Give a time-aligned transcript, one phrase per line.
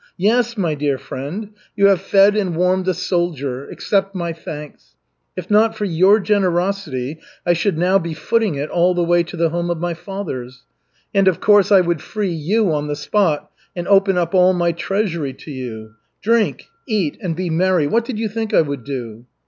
[0.17, 4.95] Yes, my dear friend, you have fed and warmed a soldier, accept my thanks.
[5.37, 9.37] If not for your generosity, I should now be footing it all the way to
[9.37, 10.63] the home of my fathers.
[11.13, 14.71] And, of course, I would free you on the spot and open up all my
[14.71, 15.91] treasury to you
[16.23, 17.85] drink, eat and be merry.
[17.85, 19.25] What did you think I would do?"